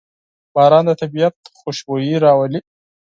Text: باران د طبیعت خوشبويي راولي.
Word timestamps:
باران 0.53 0.83
د 0.87 0.91
طبیعت 1.01 1.35
خوشبويي 1.59 2.15
راولي. 2.25 2.59